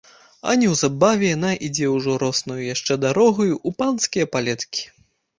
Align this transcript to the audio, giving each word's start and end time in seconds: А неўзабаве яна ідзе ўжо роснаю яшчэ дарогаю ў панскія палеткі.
А 0.51 0.53
неўзабаве 0.59 1.27
яна 1.31 1.51
ідзе 1.67 1.89
ўжо 1.95 2.15
роснаю 2.23 2.57
яшчэ 2.75 2.97
дарогаю 3.03 3.53
ў 3.59 3.69
панскія 3.83 4.25
палеткі. 4.37 4.83